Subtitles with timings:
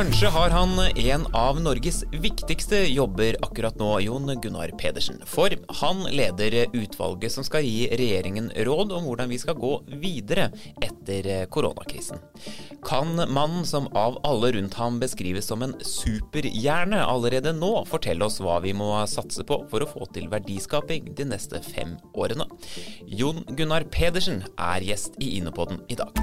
[0.00, 5.18] Kanskje har han en av Norges viktigste jobber akkurat nå, Jon Gunnar Pedersen.
[5.26, 10.48] For han leder utvalget som skal gi regjeringen råd om hvordan vi skal gå videre
[10.80, 12.22] etter koronakrisen.
[12.90, 18.40] Kan mannen som av alle rundt ham beskrives som en superhjerne, allerede nå fortelle oss
[18.42, 22.48] hva vi må satse på for å få til verdiskaping de neste fem årene?
[23.06, 26.18] Jon Gunnar Pedersen er gjest i Inopodden i dag.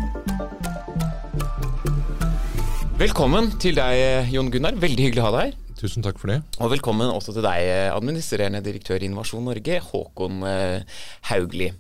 [3.00, 4.76] Velkommen til deg, Jon Gunnar.
[4.76, 5.76] Veldig hyggelig å ha deg her.
[5.80, 6.42] Tusen takk for det.
[6.60, 10.98] Og velkommen også til deg, administrerende direktør i Innovasjon Norge, Håkon eh,
[11.32, 11.72] Haugli.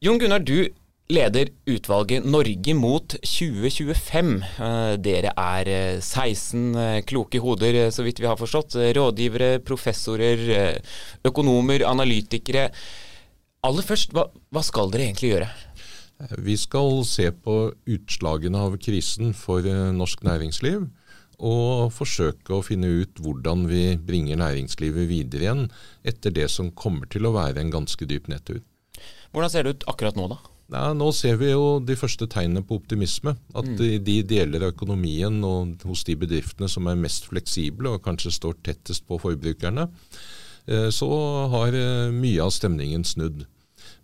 [0.00, 0.72] Jon Gunnar, du
[1.10, 4.34] leder utvalget Norge mot 2025.
[4.42, 8.78] Eh, dere er 16 eh, kloke hoder, så vidt vi har forstått.
[8.96, 10.78] Rådgivere, professorer,
[11.24, 12.68] økonomer, analytikere.
[13.62, 15.52] Aller først, hva, hva skal dere egentlig gjøre?
[16.38, 20.84] Vi skal se på utslagene av krisen for eh, norsk næringsliv.
[21.42, 25.64] Og forsøke å finne ut hvordan vi bringer næringslivet videre igjen
[26.06, 28.60] etter det som kommer til å være en ganske dyp nedtur.
[29.34, 30.38] Hvordan ser det ut akkurat nå, da?
[30.72, 33.34] Ja, nå ser vi jo de første tegnene på optimisme.
[33.52, 33.82] At mm.
[33.84, 38.32] i de deler av økonomien og hos de bedriftene som er mest fleksible og kanskje
[38.38, 39.88] står tettest på forbrukerne,
[40.66, 41.10] eh, så
[41.52, 43.44] har eh, mye av stemningen snudd.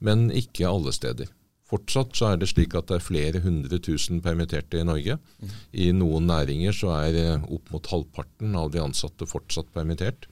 [0.05, 1.33] Men ikke alle steder.
[1.69, 5.19] Fortsatt så er det slik at det er flere hundre tusen permitterte i Norge.
[5.41, 5.57] Mm.
[5.85, 10.29] I noen næringer så er eh, opp mot halvparten av de ansatte fortsatt permittert.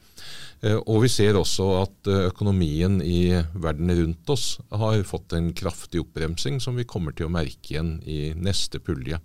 [0.65, 5.53] Eh, og vi ser også at eh, økonomien i verden rundt oss har fått en
[5.57, 9.21] kraftig oppbremsing som vi kommer til å merke igjen i neste pulje.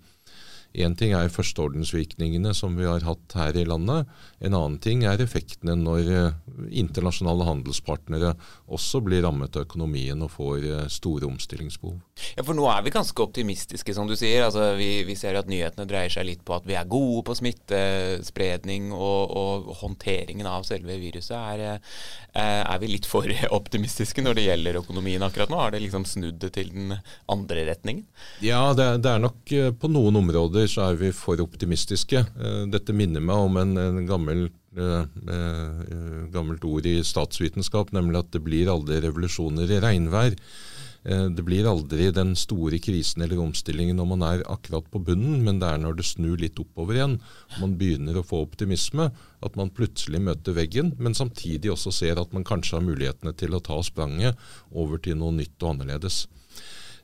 [0.72, 4.08] Én ting er førsteordensvirkningene som vi har hatt her i landet.
[4.40, 6.38] En annen ting er effektene når eh,
[6.80, 8.32] internasjonale handelspartnere
[8.72, 11.98] også blir rammet av økonomien og får eh, store omstillingsbehov.
[12.38, 14.46] Ja, For nå er vi ganske optimistiske, som du sier.
[14.46, 17.36] Altså, vi, vi ser at nyhetene dreier seg litt på at vi er gode på
[17.36, 21.36] smittespredning, og, og håndteringen av selve viruset.
[21.36, 21.82] Er,
[22.32, 23.28] eh, er, vi litt for
[23.60, 25.60] optimistiske når det gjelder økonomien akkurat nå?
[25.60, 26.96] Har det liksom snudd det til den
[27.28, 28.08] andre retningen?
[28.40, 32.18] Ja, det, det er nok på noen områder områder så er vi for optimistiske.
[32.18, 38.18] Eh, dette minner meg om en, en gammel, eh, eh, gammelt ord i statsvitenskap, nemlig
[38.18, 40.36] at det blir aldri revolusjoner i regnvær.
[41.02, 45.58] Det blir aldri den store krisen eller omstillingen når man er akkurat på bunnen, men
[45.58, 47.16] det er når det snur litt oppover igjen,
[47.58, 49.08] man begynner å få optimisme,
[49.42, 53.50] at man plutselig møter veggen, men samtidig også ser at man kanskje har mulighetene til
[53.50, 54.38] å ta spranget
[54.70, 56.28] over til noe nytt og annerledes.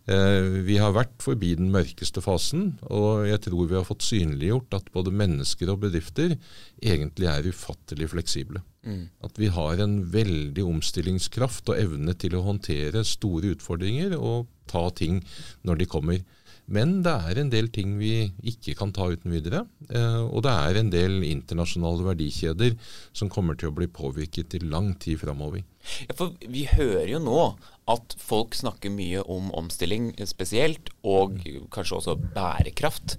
[0.08, 4.78] Eh, vi har vært forbi den mørkeste fasen, og jeg tror vi har fått synliggjort
[4.78, 6.38] at både mennesker og bedrifter
[6.80, 8.62] egentlig er ufattelig fleksible.
[8.88, 9.04] Mm.
[9.28, 14.88] At vi har en veldig omstillingskraft og evne til å håndtere store utfordringer og ta
[14.96, 15.20] ting
[15.68, 16.24] når de kommer.
[16.68, 19.62] Men det er en del ting vi ikke kan ta uten videre.
[19.88, 22.76] Eh, og det er en del internasjonale verdikjeder
[23.16, 25.64] som kommer til å bli påvirket i lang tid framover.
[26.04, 27.40] Ja, for vi hører jo nå
[27.88, 31.40] at folk snakker mye om omstilling spesielt, og
[31.72, 33.16] kanskje også bærekraft.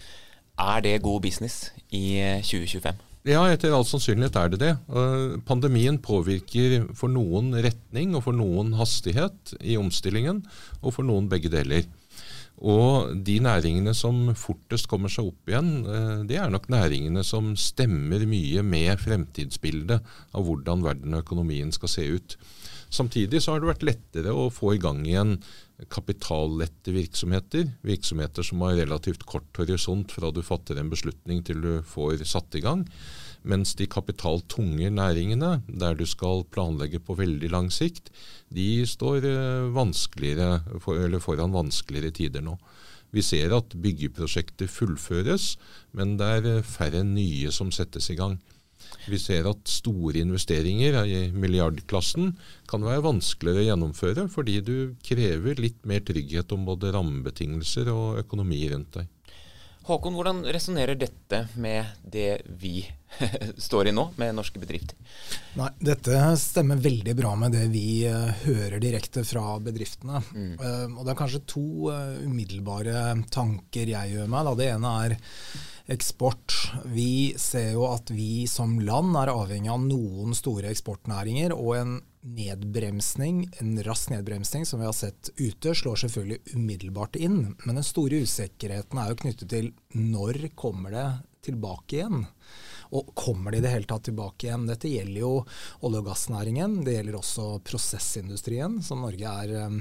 [0.59, 3.08] Er det god business i 2025?
[3.28, 4.74] Ja, etter all sannsynlighet er det det.
[5.47, 10.46] Pandemien påvirker for noen retning og for noen hastighet i omstillingen,
[10.80, 11.84] og for noen begge deler.
[12.59, 17.53] Og de næringene som fortest kommer seg opp igjen, eh, det er nok næringene som
[17.56, 20.03] stemmer mye med fremtidsbildet
[20.36, 22.36] av hvordan verden og økonomien skal se ut.
[22.91, 25.38] Samtidig så har det vært lettere å få i gang igjen
[25.88, 27.69] kapitallette virksomheter.
[27.85, 32.57] Virksomheter som har relativt kort horisont fra du fatter en beslutning til du får satt
[32.59, 32.84] i gang.
[33.47, 38.12] Mens de kapitaltunge næringene, der du skal planlegge på veldig lang sikt,
[38.51, 40.59] de står eh, vanskeligere,
[41.23, 42.57] foran vanskeligere tider nå.
[43.16, 45.56] Vi ser at byggeprosjekter fullføres,
[45.95, 48.38] men det er eh, færre nye som settes i gang.
[49.09, 52.33] Vi ser at store investeringer i milliardklassen
[52.69, 54.75] kan være vanskeligere å gjennomføre, fordi du
[55.06, 59.15] krever litt mer trygghet om både rammebetingelser og økonomi rundt deg.
[59.89, 62.83] Håkon, hvordan resonnerer dette med det vi
[63.65, 64.97] står i nå, med norske bedrifter?
[65.57, 70.21] Nei, Dette stemmer veldig bra med det vi uh, hører direkte fra bedriftene.
[70.30, 70.51] Mm.
[70.62, 74.45] Uh, og Det er kanskje to uh, umiddelbare tanker jeg gjør meg.
[74.51, 74.56] Da.
[74.59, 75.18] Det ene er
[75.89, 76.53] eksport.
[76.86, 81.97] Vi ser jo at vi som land er avhengig av noen store eksportnæringer og en
[82.21, 87.56] nedbremsning, en rask nedbremsning som vi har sett ute, slår selvfølgelig umiddelbart inn.
[87.63, 91.07] Men den store usikkerheten er jo knyttet til når kommer det
[91.47, 92.25] tilbake igjen.
[92.95, 94.65] Og kommer de i det hele tatt tilbake igjen?
[94.69, 95.33] Dette gjelder jo
[95.86, 96.80] olje- og gassnæringen.
[96.86, 99.77] Det gjelder også prosessindustrien, som Norge er um,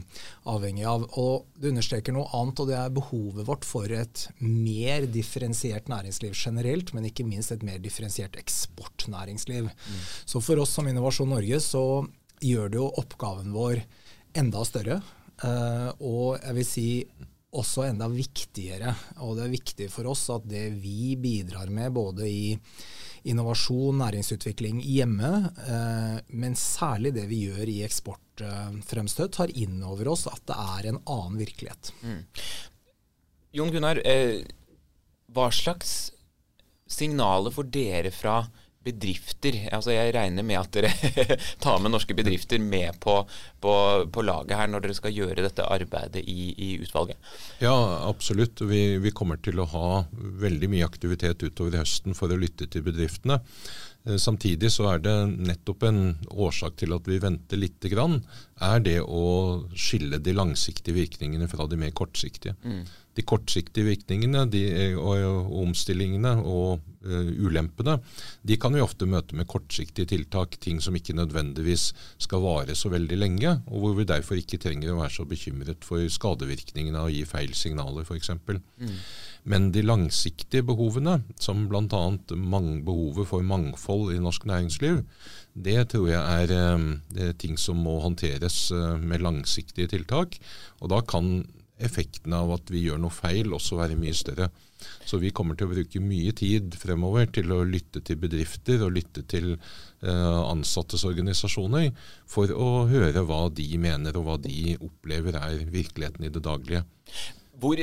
[0.53, 1.07] avhengig av.
[1.21, 6.37] Og det understreker noe annet, og det er behovet vårt for et mer differensiert næringsliv
[6.37, 9.71] generelt, men ikke minst et mer differensiert eksportnæringsliv.
[9.73, 10.05] Mm.
[10.29, 11.85] Så for oss som Innovasjon Norge så
[12.45, 13.81] gjør det jo oppgaven vår
[14.37, 15.01] enda større.
[15.41, 16.89] Uh, og jeg vil si
[17.57, 18.93] også enda viktigere.
[19.25, 22.57] Og det er viktig for oss at det vi bidrar med både i
[23.27, 25.31] innovasjon, næringsutvikling hjemme,
[25.67, 30.91] eh, men særlig det vi gjør i eksportfremstøt, tar inn over oss at det er
[30.93, 31.93] en annen virkelighet.
[32.03, 32.23] Mm.
[33.59, 34.45] Jon Gunnar, eh,
[35.33, 36.13] hva slags
[36.89, 38.41] signaler får dere fra
[38.89, 39.61] bedrifter.
[39.73, 40.93] Altså Jeg regner med at dere
[41.65, 43.21] tar med norske bedrifter med på,
[43.61, 43.75] på,
[44.13, 47.19] på, laget her når dere skal gjøre dette arbeidet i, i utvalget?
[47.63, 47.77] Ja,
[48.09, 48.65] absolutt.
[48.69, 52.85] Vi, vi, kommer til å ha veldig mye aktivitet utover høsten for å lytte til
[52.87, 53.41] bedriftene.
[54.09, 58.21] Eh, samtidig så er det nettopp en årsak til at vi venter lite grann,
[58.65, 59.27] er det å
[59.75, 62.57] skille de langsiktige virkningene fra de mer kortsiktige.
[62.65, 62.83] Mm
[63.19, 64.63] de kortsiktige virkningene de,
[64.95, 67.99] og, og, omstillingene og uh, ulempene,
[68.47, 70.59] de kan vi ofte møte med kortsiktige tiltak.
[70.63, 71.91] Ting som ikke nødvendigvis
[72.23, 75.87] skal vare så veldig lenge, og hvor vi derfor ikke trenger å være så bekymret
[75.87, 78.37] for skadevirkningene av å gi feil signaler f.eks.
[78.39, 78.95] Mm.
[79.49, 82.05] Men de langsiktige behovene, som bl.a.
[82.29, 85.03] behovet for mangfold i norsk næringsliv,
[85.55, 90.39] det tror jeg er, um, er ting som må håndteres uh, med langsiktige tiltak.
[90.83, 91.43] Og da kan
[91.79, 94.51] effekten av at vi gjør noe feil, også være mye større.
[95.07, 98.95] Så vi kommer til å bruke mye tid fremover til å lytte til bedrifter og
[98.95, 101.91] lytte til eh, ansattes organisasjoner,
[102.31, 106.85] for å høre hva de mener og hva de opplever er virkeligheten i det daglige.
[107.59, 107.81] Hvor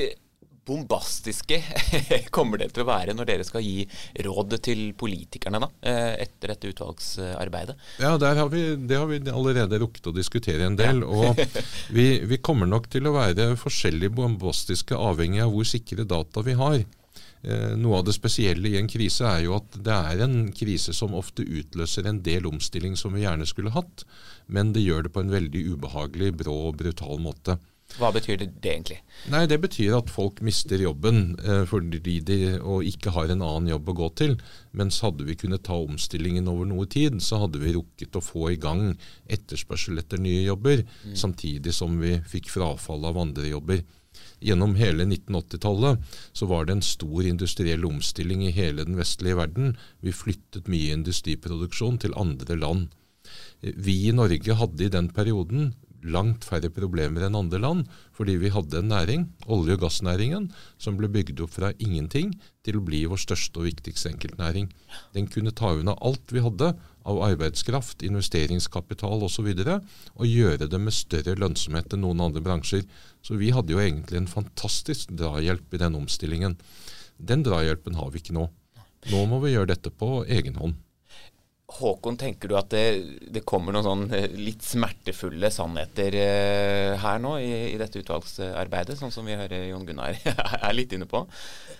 [0.65, 1.59] bombastiske
[2.35, 3.85] kommer det til å være når dere skal gi
[4.25, 7.77] råd til politikerne da, eh, etter dette utvalgsarbeidet?
[8.01, 11.03] Ja, har vi, Det har vi allerede rukket å diskutere en del.
[11.05, 11.07] Ja.
[11.07, 11.41] og
[11.97, 16.57] vi, vi, kommer nok til å være forskjellig bombastiske avhengig av hvor sikre data vi
[16.57, 16.79] har.
[17.45, 20.95] Eh, noe av det spesielle i en krise er jo at det er en krise
[20.97, 24.05] som ofte utløser en del omstilling som vi gjerne skulle hatt,
[24.49, 27.59] men det gjør det på en veldig ubehagelig, brå og brutal måte.
[27.99, 28.97] Hva betyr det, det, egentlig?
[29.31, 33.71] Nei, Det betyr at folk mister jobben eh, fordi de og ikke har en annen
[33.71, 34.37] jobb å gå til.
[34.75, 38.51] Mens hadde vi kunnet ta omstillingen over noe tid, så hadde vi rukket å få
[38.53, 38.93] i gang
[39.31, 41.15] etterspørsel etter nye jobber, mm.
[41.15, 43.85] samtidig som vi fikk frafall av andre jobber.
[44.43, 49.73] Gjennom hele 1980-tallet så var det en stor industriell omstilling i hele den vestlige verden.
[50.03, 52.93] Vi flyttet mye industriproduksjon til andre land.
[53.61, 55.73] Vi i Norge hadde i den perioden
[56.11, 57.85] langt færre problemer enn andre land,
[58.15, 62.33] fordi vi hadde en næring, olje- og gassnæringen, som ble bygd opp fra ingenting
[62.65, 64.69] til å bli vår største og viktigste enkeltnæring.
[65.15, 66.73] Den kunne ta unna alt vi hadde
[67.05, 69.79] av arbeidskraft, investeringskapital osv., og, så
[70.15, 72.85] og gjøre det med større lønnsomhet enn noen andre bransjer.
[73.25, 76.57] Så vi hadde jo egentlig en fantastisk drahjelp i den omstillingen.
[77.17, 78.49] Den drahjelpen har vi ikke nå.
[79.11, 80.81] Nå må vi gjøre dette på egen hånd.
[81.67, 82.83] Håkon, tenker du at det,
[83.33, 88.99] det, kommer noen sånn eh, litt smertefulle sannheter eh, her nå i, i, dette utvalgsarbeidet,
[88.99, 90.19] sånn som vi hører Jon Gunnar
[90.61, 91.23] er litt inne på?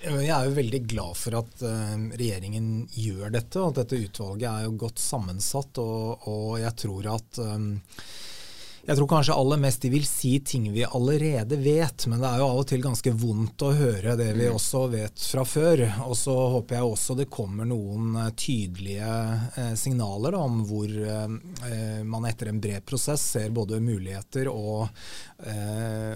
[0.01, 4.49] Jeg er jo veldig glad for at uh, regjeringen gjør dette, og at dette utvalget
[4.49, 5.81] er jo godt sammensatt.
[5.81, 7.39] Og, og jeg tror at
[8.85, 12.41] jeg tror kanskje aller mest de vil si ting vi allerede vet, men det er
[12.41, 14.57] jo av og til ganske vondt å høre det vi mm.
[14.59, 15.81] også vet fra før.
[16.05, 19.09] Og så håper jeg også det kommer noen eh, tydelige
[19.57, 24.85] eh, signaler da, om hvor eh, man etter en bred prosess ser både muligheter og,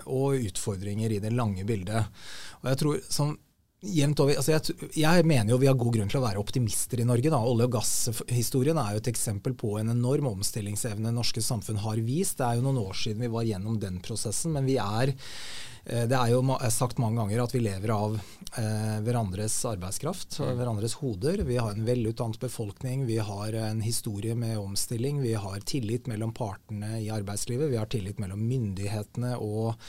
[0.05, 2.21] og utfordringer i det lange bildet.
[2.61, 3.33] Og jeg tror som
[3.79, 7.00] jevnt over, altså jeg, jeg, mener jo vi har god grunn til å være optimister
[7.00, 7.31] i Norge.
[7.31, 7.39] Da.
[7.39, 12.39] Olje- og gasshistorien er jo et eksempel på en enorm omstillingsevne norske samfunn har vist.
[12.41, 16.03] Det er jo noen år siden vi var gjennom den prosessen, men vi er eh,
[16.12, 16.43] det er jo
[16.75, 20.53] sagt mange ganger at vi lever av eh, hverandres arbeidskraft, mm.
[20.59, 21.45] hverandres hoder.
[21.48, 25.24] Vi har en velutdannet befolkning, vi har en historie med omstilling.
[25.24, 29.79] Vi har tillit mellom partene i arbeidslivet, vi har tillit mellom myndighetene og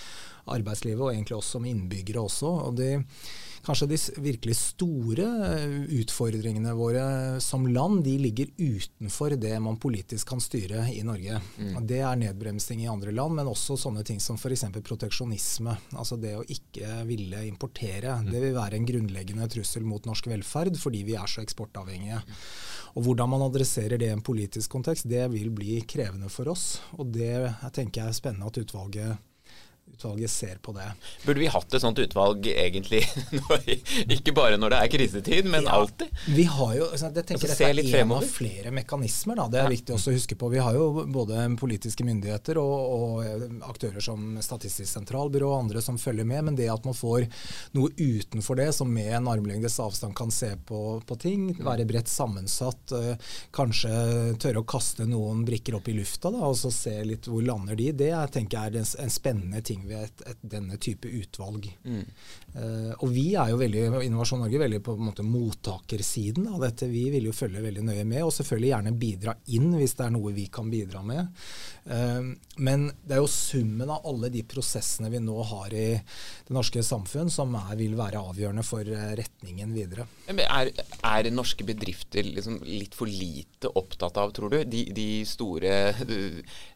[0.51, 2.59] arbeidslivet, og egentlig oss som innbyggere også.
[2.71, 2.95] og det
[3.67, 5.27] kanskje de virkelig store
[5.57, 7.05] eh, utfordringene våre
[7.41, 11.41] som land, de ligger utenfor det man politisk kan styre i Norge.
[11.59, 11.79] Mm.
[11.87, 14.67] Det er nedbremsing i andre land, men også sånne ting som f.eks.
[14.87, 15.77] proteksjonisme.
[15.95, 18.19] Altså det å ikke ville importere.
[18.21, 18.33] Mm.
[18.33, 22.23] Det vil være en grunnleggende trussel mot norsk velferd, fordi vi er så eksportavhengige.
[22.97, 26.81] Og Hvordan man adresserer det i en politisk kontekst, det vil bli krevende for oss.
[26.99, 29.30] Og det jeg tenker jeg er spennende at utvalget
[30.01, 30.87] utvalget ser på det.
[31.27, 33.03] Burde vi hatt et sånt utvalg egentlig,
[34.17, 36.09] ikke bare når det er krisetid, men ja, alltid?
[36.27, 39.37] Vi har jo, altså, jeg tenker altså, Dette er en av flere mekanismer.
[39.37, 39.49] Da.
[39.53, 39.75] Det er ja.
[39.75, 40.51] viktig også å huske på.
[40.53, 45.83] Vi har jo både politiske myndigheter og, og eh, aktører som Statistisk sentralbyrå og andre
[45.85, 46.45] som følger med.
[46.49, 47.27] Men det at man får
[47.77, 52.11] noe utenfor det, som med en armlengdes avstand kan se på, på ting, være bredt
[52.11, 53.93] sammensatt, uh, kanskje
[54.41, 57.79] tørre å kaste noen brikker opp i lufta da, og så se litt hvor lander
[57.79, 61.67] de, det jeg tenker jeg er en spennende ting ved et, et, denne type utvalg.
[61.85, 62.05] Mm.
[62.55, 66.89] Uh, og vi er jo veldig, Innovasjon Norge veldig på en måte mottakersiden av dette.
[66.91, 70.15] Vi vil jo følge veldig nøye med, og selvfølgelig gjerne bidra inn hvis det er
[70.15, 71.31] noe vi kan bidra med.
[71.87, 72.33] Uh,
[72.63, 76.85] men det er jo summen av alle de prosessene vi nå har i det norske
[76.87, 80.07] samfunn som er, vil være avgjørende for uh, retningen videre.
[80.31, 80.73] Er,
[81.07, 85.75] er norske bedrifter liksom litt for lite opptatt av, tror du, de, de store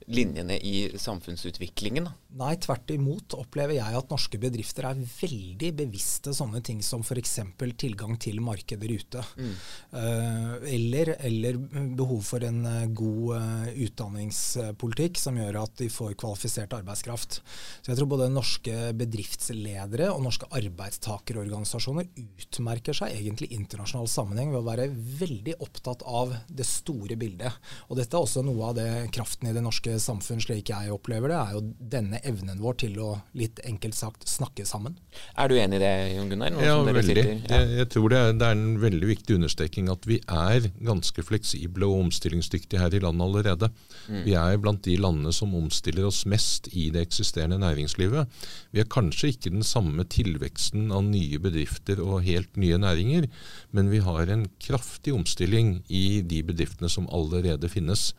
[0.07, 2.09] linjene i samfunnsutviklingen?
[2.39, 7.39] Nei, tvert imot opplever jeg at norske bedrifter er veldig bevisste sånne ting som f.eks.
[7.81, 9.23] tilgang til markeder ute.
[9.39, 9.55] Mm.
[9.95, 11.59] Uh, eller, eller,
[11.95, 17.41] behov for en uh, god uh, utdanningspolitikk som gjør at de får kvalifisert arbeidskraft.
[17.83, 24.53] Så jeg tror både norske bedriftsledere og norske arbeidstakerorganisasjoner utmerker seg egentlig i internasjonal sammenheng
[24.55, 24.89] ved å være
[25.21, 27.61] veldig opptatt av det store bildet.
[27.89, 31.33] Og dette er også noe av det kraften i det norske samfunn, slik jeg opplever
[31.33, 34.97] det, er jo denne evnen vår til å litt enkelt sagt snakke sammen.
[35.39, 36.57] Er du enig i det, Jon Gunnar?
[36.63, 37.17] Ja, veldig.
[37.17, 37.37] Ja.
[37.59, 41.25] Jeg, jeg, tror det er, det er, en veldig viktig understreking at vi er ganske
[41.27, 43.71] fleksible og omstillingsdyktige her i landet allerede.
[44.09, 44.23] Mm.
[44.27, 48.31] Vi er blant de landene som omstiller oss mest i det eksisterende næringslivet.
[48.75, 53.29] Vi har kanskje ikke den samme tilveksten av nye bedrifter og helt nye næringer,
[53.75, 58.13] men vi har en kraftig omstilling i de bedriftene som allerede finnes.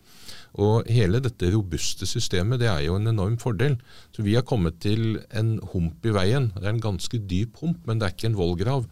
[0.61, 3.77] Og hele dette robuste systemet det er jo en enorm fordel.
[4.15, 6.51] Så Vi har kommet til en hump i veien.
[6.55, 8.89] Det er en ganske dyp hump, men det er ikke en vollgrav.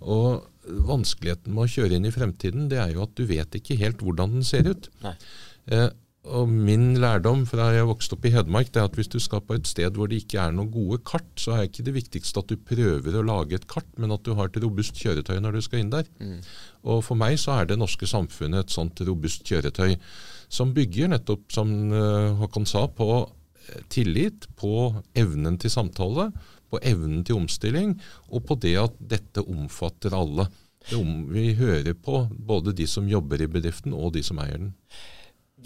[0.00, 3.78] Og Vanskeligheten med å kjøre inn i fremtiden det er jo at du vet ikke
[3.78, 4.88] helt hvordan den ser ut.
[5.70, 5.88] Eh,
[6.26, 9.44] og Min lærdom fra jeg vokste opp i Hedmark det er at hvis du skal
[9.46, 12.42] på et sted hvor det ikke er noen gode kart, så er ikke det viktigste
[12.42, 15.58] at du prøver å lage et kart, men at du har et robust kjøretøy når
[15.58, 16.08] du skal inn der.
[16.18, 16.40] Mm.
[16.90, 19.94] Og For meg så er det norske samfunnet et sånt robust kjøretøy
[20.48, 26.30] som bygger nettopp, som eh, Håkon sa, på eh, tillit, på evnen til samtale,
[26.70, 27.96] på evnen til omstilling,
[28.30, 30.48] og på det at dette omfatter alle.
[30.86, 34.72] Vi hører på både de som jobber i bedriften og de som eier den.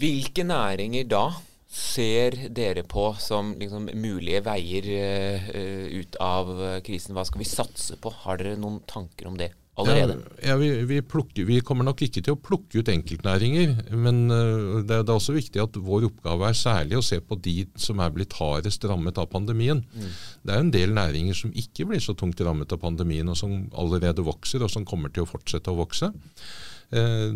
[0.01, 1.25] Hvilke næringer da
[1.71, 4.87] ser dere på som liksom mulige veier
[5.53, 6.49] uh, ut av
[6.81, 7.13] krisen?
[7.13, 8.13] Hva skal vi satse på?
[8.23, 9.51] Har dere noen tanker om det?
[9.79, 10.17] Allerede?
[10.43, 13.75] Ja, vi, vi, plukker, vi, kommer nok ikke til å plukke ut enkeltnæringer.
[13.93, 17.37] Men det, er, det, er også viktig at vår oppgave er særlig å se på
[17.43, 19.83] de som er blitt hardest rammet av pandemien.
[19.93, 20.09] Mm.
[20.43, 23.63] Det er en del næringer som ikke blir så tungt rammet av pandemien, og som
[23.71, 26.11] allerede vokser, og som kommer til å fortsette å vokse.
[26.91, 27.29] Eh,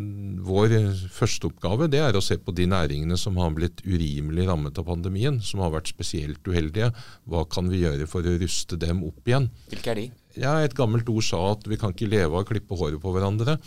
[0.43, 0.73] vår
[1.15, 4.89] første oppgave det er å se på de næringene som har blitt urimelig rammet av
[4.89, 6.91] pandemien, som har vært spesielt uheldige.
[7.23, 9.47] Hva kan vi gjøre for å ruste dem opp igjen?
[9.71, 10.07] Hvilke er de?
[10.39, 13.13] Ja, Et gammelt ord sa at vi kan ikke leve av å klippe håret på
[13.15, 13.57] hverandre.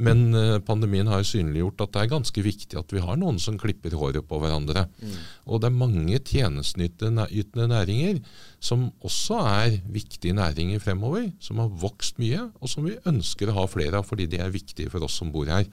[0.00, 3.58] Men uh, pandemien har synliggjort at det er ganske viktig at vi har noen som
[3.60, 4.86] klipper håret på hverandre.
[5.00, 5.16] Mm.
[5.48, 8.20] Og det er mange tjenesteytende næringer
[8.60, 11.30] som også er viktige næringer fremover.
[11.40, 14.52] Som har vokst mye, og som vi ønsker å ha flere av fordi de er
[14.52, 15.68] viktige for oss som bor her.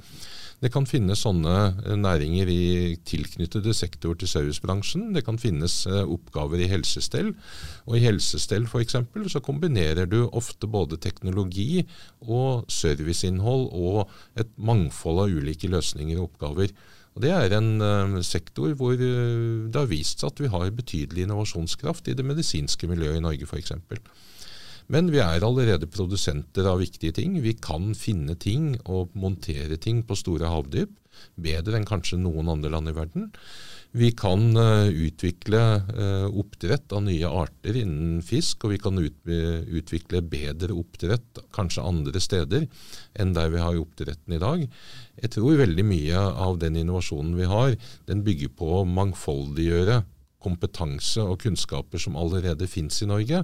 [0.58, 1.54] Det kan finnes sånne
[1.86, 5.12] eh, næringer i tilknyttede sektorer til servicebransjen.
[5.14, 7.34] Det kan finnes eh, oppgaver i helsestell.
[7.86, 8.98] Og i helsestell f.eks.
[9.34, 11.84] så kombinerer du ofte både teknologi
[12.26, 14.08] og serviceinnhold og
[14.40, 16.74] et mangfold av ulike løsninger og oppgaver.
[17.18, 20.70] Og Det er en uh, sektor hvor uh, det har vist seg at vi har
[20.70, 23.74] betydelig innovasjonskraft i det medisinske miljøet i Norge f.eks.
[24.94, 27.36] Men vi er allerede produsenter av viktige ting.
[27.44, 30.94] Vi kan finne ting og montere ting på store havdyp
[31.36, 33.32] bedre enn kanskje noen andre land i verden.
[33.98, 39.16] Vi kan uh, utvikle uh, oppdrett av nye arter innen fisk, og vi kan ut,
[39.32, 42.68] uh, utvikle bedre oppdrett kanskje andre steder
[43.18, 44.68] enn der vi har oppdretten i dag.
[45.18, 47.74] Jeg tror veldig mye av den innovasjonen vi har,
[48.12, 50.04] den bygger på å mangfoldiggjøre
[50.48, 53.44] kompetanse og kunnskaper som allerede fins i Norge,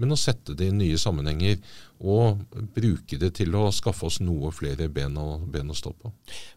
[0.00, 1.60] men å sette det i nye sammenhenger
[2.00, 6.12] og bruke det til å skaffe oss noe flere ben å, ben å stå på.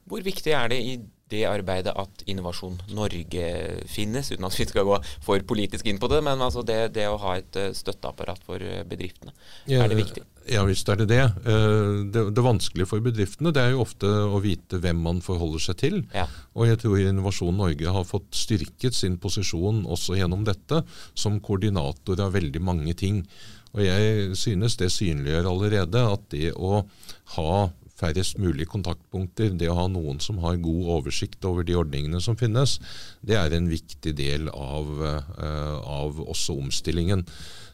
[0.10, 1.00] Hvor viktig er det i
[1.32, 3.46] det arbeidet at Innovasjon Norge
[3.90, 6.22] finnes, uten at vi skal gå for politisk inn på det.
[6.26, 9.34] Men altså det, det å ha et eh, støtteapparat for eh, bedriftene,
[9.66, 10.26] ja, er det viktig?
[10.50, 11.22] Ja visst er det det.
[11.22, 12.26] Eh, det.
[12.36, 16.02] Det vanskelige for bedriftene det er jo ofte å vite hvem man forholder seg til.
[16.16, 16.28] Ja.
[16.58, 20.84] Og jeg tror Innovasjon Norge har fått styrket sin posisjon også gjennom dette,
[21.14, 23.24] som koordinator av veldig mange ting.
[23.72, 26.82] Og jeg synes det synliggjør allerede at det å
[27.38, 27.54] ha
[28.02, 32.38] færrest mulig kontaktpunkter, det å ha noen som har god oversikt over de ordningene som
[32.40, 32.80] finnes,
[33.26, 37.26] det er en viktig del av, uh, av også omstillingen.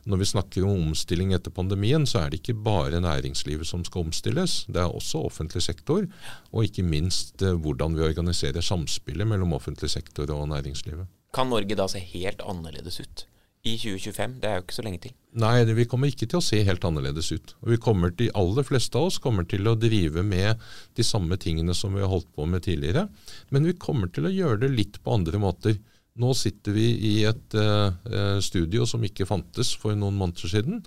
[0.08, 4.08] Når vi snakker om omstilling etter pandemien, så er det ikke bare næringslivet som skal
[4.08, 4.62] omstilles.
[4.72, 6.06] Det er også offentlig sektor,
[6.52, 11.10] og ikke minst uh, hvordan vi organiserer samspillet mellom offentlig sektor og næringslivet.
[11.36, 13.28] Kan Norge da se helt annerledes ut?
[13.68, 14.38] I 2025.
[14.42, 15.16] Det er jo ikke så lenge til.
[15.38, 17.54] Nei, vi kommer ikke til å se helt annerledes ut.
[17.62, 20.64] Og vi kommer De aller fleste av oss kommer til å drive med
[20.98, 23.08] de samme tingene som vi har holdt på med tidligere.
[23.54, 25.78] Men vi kommer til å gjøre det litt på andre måter.
[26.18, 30.80] Nå sitter vi i et uh, studio som ikke fantes for noen måneder siden.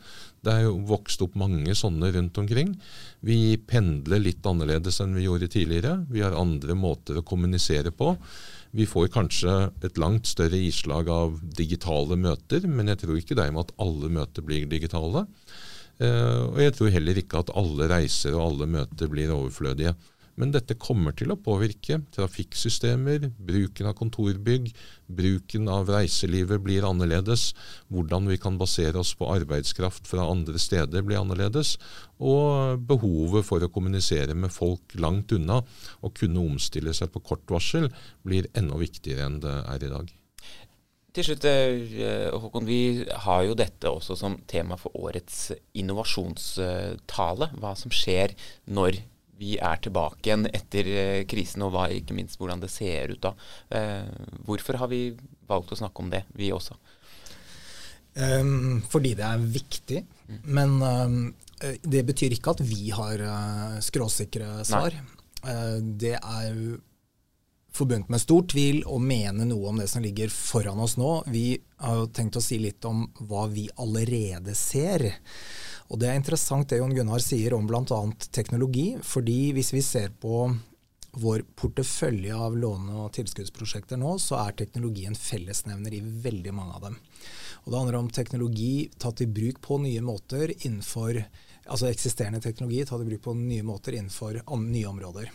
[0.43, 2.73] Det er jo vokst opp mange sånne rundt omkring.
[3.23, 6.01] Vi pendler litt annerledes enn vi gjorde tidligere.
[6.11, 8.17] Vi har andre måter å kommunisere på.
[8.75, 9.57] Vi får kanskje
[9.87, 14.47] et langt større islag av digitale møter, men jeg tror ikke dermed at alle møter
[14.47, 15.29] blir digitale.
[16.01, 19.95] Uh, og jeg tror heller ikke at alle reiser og alle møter blir overflødige.
[20.41, 24.71] Men dette kommer til å påvirke trafikksystemer, bruken av kontorbygg,
[25.13, 27.51] bruken av reiselivet blir annerledes,
[27.93, 31.75] hvordan vi kan basere oss på arbeidskraft fra andre steder blir annerledes,
[32.17, 35.61] og behovet for å kommunisere med folk langt unna
[36.01, 37.91] og kunne omstille seg på kort varsel
[38.25, 40.17] blir enda viktigere enn det er i dag.
[41.11, 47.51] Til slutt, eh, Håkon, Vi har jo dette også som tema for årets innovasjonstale.
[47.59, 48.37] Hva som skjer
[48.71, 49.03] når
[49.41, 53.23] vi er tilbake igjen etter eh, krisen, og hva, ikke minst hvordan det ser ut
[53.25, 53.35] da.
[53.73, 54.09] Eh,
[54.47, 55.15] hvorfor har vi
[55.49, 56.77] valgt å snakke om det, vi også?
[58.11, 60.03] Um, fordi det er viktig.
[60.29, 60.39] Mm.
[60.59, 61.17] Men um,
[61.81, 63.23] det betyr ikke at vi har
[63.85, 64.97] skråsikre svar.
[65.41, 66.55] Uh, det er
[67.73, 71.21] forbundet med stor tvil å mene noe om det som ligger foran oss nå.
[71.31, 75.07] Vi har jo tenkt å si litt om hva vi allerede ser.
[75.91, 78.01] Og Det er interessant det Jon Gunnar sier om bl.a.
[78.31, 78.97] teknologi.
[79.03, 80.57] fordi hvis vi ser på
[81.13, 86.75] vår portefølje av låne- og tilskuddsprosjekter nå, så er teknologi en fellesnevner i veldig mange
[86.75, 86.97] av dem.
[87.65, 91.25] Og Det handler om teknologi tatt i bruk på nye måter innenfor
[91.71, 95.29] Altså eksisterende teknologi tatt i bruk på nye måter innenfor nye områder.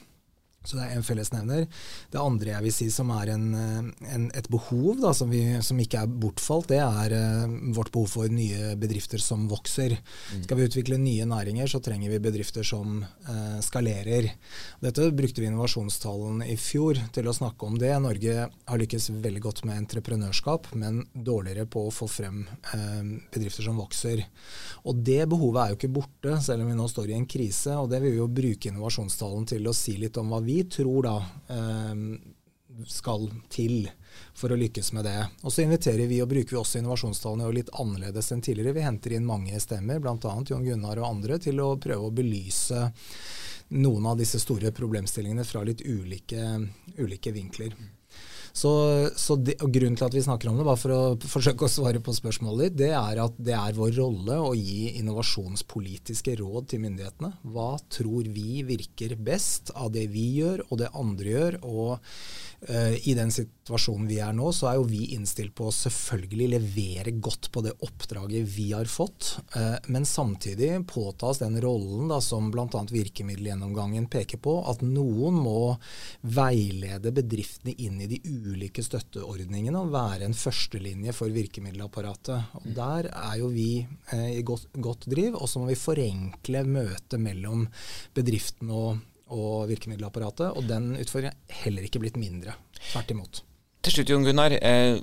[0.66, 1.66] Så det er en fellesnevner.
[2.12, 5.44] Det andre jeg vil si som er en, eh, en, et behov da, som, vi,
[5.66, 9.98] som, ikke er bortfalt, det er uh, vårt behov for nye bedrifter som vokser.
[10.00, 10.44] Mm.
[10.46, 14.32] Skal vi utvikle nye næringer, så trenger vi bedrifter som uh, skalerer.
[14.84, 17.94] Dette brukte vi innovasjonstallen i fjor til å snakke om det.
[18.02, 23.68] Norge har lykkes veldig godt med entreprenørskap, men dårligere på å få frem uh, bedrifter
[23.68, 24.26] som vokser.
[24.86, 27.76] Og det behovet er jo ikke borte, selv om vi nå står i en krise.
[27.78, 31.04] og det vil vi jo bruke innovasjonstallen til å si litt om hva vi tror
[31.04, 31.18] da
[31.52, 31.94] eh,
[32.88, 33.90] skal til
[34.36, 35.18] for å lykkes med det.
[35.44, 38.76] Og så inviterer vi og bruker vi også innovasjonstallene litt annerledes enn tidligere.
[38.76, 40.36] Vi henter inn mange stemmer, bl.a.
[40.50, 42.90] Jon Gunnar og andre, til å prøve å belyse
[43.76, 46.42] noen av disse store problemstillingene fra litt ulike,
[47.00, 47.74] ulike vinkler.
[48.56, 48.72] Så,
[49.20, 52.00] så det, Grunnen til at vi snakker om det, bare for å forsøke å svare
[52.04, 56.86] på spørsmålet ditt, det er at det er vår rolle å gi innovasjonspolitiske råd til
[56.86, 57.34] myndighetene.
[57.52, 61.58] Hva tror vi virker best av det vi gjør og det andre gjør?
[61.68, 65.76] og uh, I den situasjonen vi er nå, så er jo vi innstilt på å
[65.76, 71.60] selvfølgelig levere godt på det oppdraget vi har fått, uh, men samtidig påta oss den
[71.60, 72.72] rollen da, som bl.a.
[72.72, 75.76] virkemiddelgjennomgangen peker på, at noen må
[76.24, 82.56] veilede bedriftene inn i de ulike ulike støtteordningene og være en førstelinje for virkemiddelapparatet.
[82.60, 82.76] Og mm.
[82.78, 83.70] Der er jo vi
[84.14, 85.38] eh, i godt, godt, driv.
[85.40, 87.66] Og så må vi forenkle møtet mellom
[88.18, 89.02] bedriften og,
[89.34, 90.54] og virkemiddelapparatet.
[90.54, 92.58] Og den utfordringen er heller ikke blitt mindre.
[92.92, 93.44] Tvert imot.
[93.86, 94.58] Til slutt, Jon Gunnar.
[94.58, 95.02] Eh,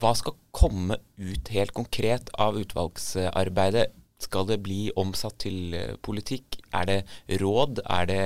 [0.00, 3.90] hva skal komme ut helt konkret av utvalgsarbeidet?
[4.20, 6.60] Skal det bli omsatt til eh, politikk?
[6.76, 6.98] Er det
[7.40, 7.82] råd?
[7.88, 8.22] Er det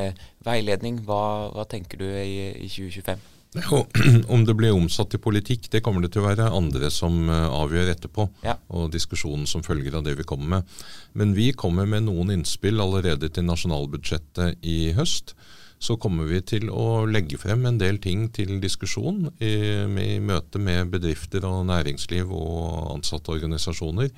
[0.47, 1.05] veiledning?
[1.07, 3.34] Hva, hva tenker du i, i 2025?
[4.35, 7.51] Om det blir omsatt til politikk, det kommer det til å være andre som eh,
[7.55, 8.27] avgjør etterpå.
[8.47, 8.57] Ja.
[8.75, 10.79] Og diskusjonen som følger av det vi kommer med.
[11.15, 15.37] Men vi kommer med noen innspill allerede til nasjonalbudsjettet i høst.
[15.85, 20.59] Så kommer vi til å legge frem en del ting til diskusjon i, i møte
[20.63, 24.11] med bedrifter og næringsliv og ansatte organisasjoner.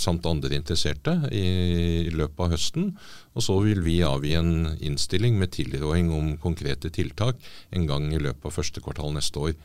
[0.00, 2.92] Samt andre interesserte i løpet av høsten.
[3.38, 7.38] Og så vil vi avgi en innstilling med tilråding om konkrete tiltak
[7.70, 9.58] en gang i løpet av første kvartal neste år.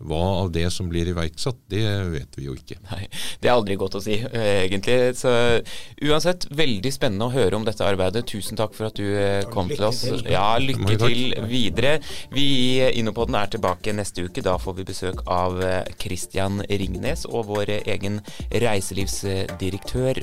[0.00, 2.78] Hva av det som blir iverksatt, det vet vi jo ikke.
[2.88, 3.04] Nei,
[3.40, 5.14] Det er aldri godt å si, eh, egentlig.
[5.16, 5.28] Så
[6.00, 8.24] uansett, veldig spennende å høre om dette arbeidet.
[8.26, 10.00] Tusen takk for at du eh, kom til oss.
[10.24, 12.00] Ja, lykke til videre.
[12.32, 12.46] Vi
[12.80, 14.40] i Innopoden er tilbake neste uke.
[14.42, 19.59] Da får vi besøk av eh, Christian Ringnes og vår egen reiselivsdirektør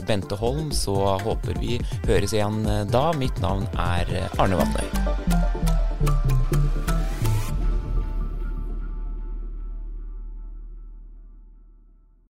[0.08, 0.72] Bente Holm.
[0.72, 3.12] Så håper vi høres igjen da.
[3.18, 5.87] Mitt navn er Arne Vatnøy.